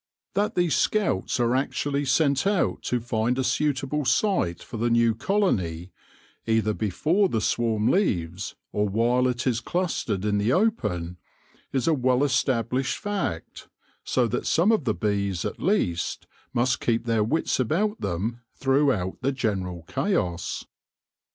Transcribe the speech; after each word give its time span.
That 0.33 0.55
these 0.55 0.75
scouts 0.75 1.39
are 1.39 1.53
actually 1.53 2.05
sent 2.05 2.47
out 2.47 2.81
to 2.85 2.99
find 2.99 3.37
a 3.37 3.43
suitable 3.43 4.03
site 4.03 4.63
for 4.63 4.77
the 4.77 4.89
new 4.89 5.13
colony, 5.13 5.91
either 6.47 6.73
before 6.73 7.29
the 7.29 7.39
swarm 7.39 7.87
leaves 7.87 8.55
or 8.71 8.89
while 8.89 9.27
it 9.27 9.45
is 9.45 9.59
clustered 9.59 10.25
in 10.25 10.39
the 10.39 10.53
open, 10.53 11.17
is 11.71 11.87
a 11.87 11.93
well 11.93 12.23
established 12.23 12.97
fact, 12.97 13.67
so 14.03 14.25
that 14.25 14.47
some 14.47 14.71
of 14.71 14.85
the 14.85 14.95
bees 14.95 15.45
at 15.45 15.59
least 15.59 16.25
must 16.51 16.79
keep 16.79 17.05
their 17.05 17.23
wits 17.23 17.59
about 17.59 18.01
them 18.01 18.41
throughout 18.55 19.19
the 19.21 19.31
general 19.31 19.83
chaos. 19.87 20.65